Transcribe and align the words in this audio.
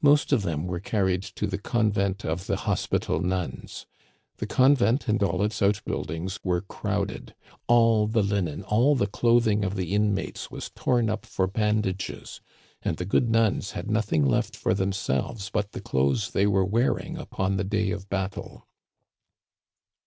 Most 0.00 0.32
of 0.32 0.40
them 0.40 0.66
were 0.66 0.80
carried 0.80 1.22
to 1.22 1.46
the 1.46 1.58
Convent 1.58 2.24
of 2.24 2.46
the 2.46 2.56
Hospital 2.56 3.20
Nuns. 3.20 3.84
The 4.38 4.46
con 4.46 4.74
vent 4.74 5.06
and 5.06 5.22
all 5.22 5.42
its 5.42 5.60
outbuildings 5.60 6.38
were 6.42 6.62
crowded. 6.62 7.34
All 7.66 8.06
the 8.06 8.22
linen, 8.22 8.62
all 8.62 8.94
the 8.94 9.06
clothing 9.06 9.66
of 9.66 9.74
the 9.76 9.92
inmates 9.92 10.50
was 10.50 10.70
torn 10.70 11.10
up 11.10 11.26
for 11.26 11.46
bandages, 11.46 12.40
and 12.80 12.96
the 12.96 13.04
good 13.04 13.28
nuns 13.28 13.72
had 13.72 13.90
nothing 13.90 14.24
left 14.24 14.56
for 14.56 14.72
them 14.72 14.92
selves 14.94 15.50
but 15.50 15.72
the 15.72 15.82
clothes 15.82 16.30
they 16.30 16.46
were 16.46 16.64
wearing 16.64 17.18
upon 17.18 17.58
the 17.58 17.62
day 17.64 17.90
of 17.90 18.08
battle. 18.08 18.66